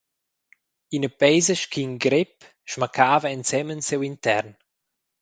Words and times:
Ina 0.95 1.09
peisa 1.19 1.55
sc’in 1.61 1.93
grep 2.05 2.35
smaccava 2.71 3.27
ensemen 3.35 3.81
siu 3.87 3.99
intern. 4.09 4.49